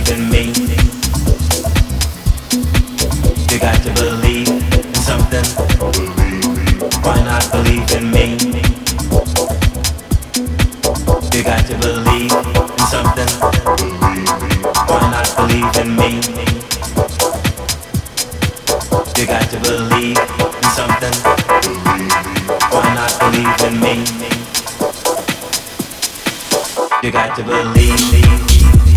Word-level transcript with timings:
believe 0.00 0.18
in 0.18 0.30
me. 0.30 0.44
You 3.50 3.58
got 3.58 3.82
to 3.82 3.90
believe 3.92 4.48
in 4.48 4.94
something. 4.94 5.44
Why 7.02 7.22
not 7.24 7.50
believe 7.52 7.90
in 7.92 8.10
me? 8.10 8.36
You 11.34 11.42
got 11.44 11.66
to 11.66 11.76
believe 11.78 12.32
in 12.32 12.86
something. 12.88 13.28
Why 14.88 15.00
not 15.10 15.28
believe 15.36 15.76
in 15.76 15.96
me? 15.96 16.10
You 19.16 19.26
got 19.26 19.50
to 19.50 19.58
believe 19.60 20.18
in 20.18 20.68
something. 20.78 21.14
Why 22.70 22.94
not 22.94 23.12
believe 23.20 23.60
in 23.68 23.80
me? 23.80 23.94
You 27.02 27.10
got 27.10 27.36
to 27.36 27.42
believe. 27.42 28.89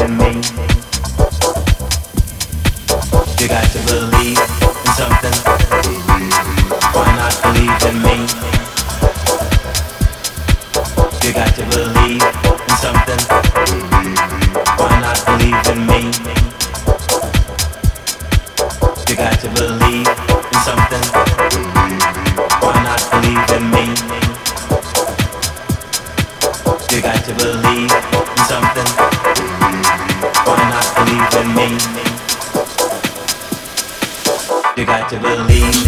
You 0.00 0.06
got 3.48 3.64
to 3.72 3.78
believe 3.86 4.38
in 4.38 4.92
something. 4.94 5.34
Why 6.94 7.08
not 7.16 7.34
believe 7.42 7.82
in 7.82 7.96
me? 8.02 8.16
You 11.24 11.32
got 11.34 11.50
to 11.56 11.64
believe 11.66 12.22
in 12.22 12.76
something. 12.78 13.20
Why 14.78 15.00
not 15.00 15.18
believe 15.26 15.66
in 15.66 15.80
me? 15.84 16.00
You 19.08 19.16
got 19.16 19.40
to 19.40 19.48
believe 19.50 20.06
in 20.06 20.60
something. 20.62 21.04
Why 22.62 22.74
not 22.84 23.02
believe 23.10 23.50
in 23.50 23.64
me? 23.72 23.84
You 26.94 27.02
got 27.02 27.24
to 27.24 27.34
believe 27.34 27.92
in 27.92 28.44
something 28.46 28.97
me. 31.58 32.02
You 34.76 34.86
got 34.86 35.10
to 35.10 35.18
believe 35.18 35.84
me. 35.84 35.87